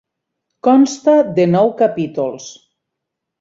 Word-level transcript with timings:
Consta 0.67 1.15
de 1.41 1.45
nou 1.51 1.69
capítols. 1.83 2.49